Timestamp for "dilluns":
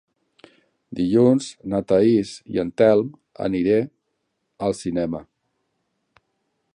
0.99-1.49